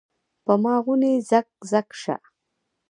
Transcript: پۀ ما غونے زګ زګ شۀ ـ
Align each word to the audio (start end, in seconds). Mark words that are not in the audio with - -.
پۀ 0.45 0.53
ما 0.63 0.75
غونے 0.83 1.11
زګ 1.29 1.47
زګ 1.71 1.87
شۀ 2.01 2.15
ـ 2.23 2.25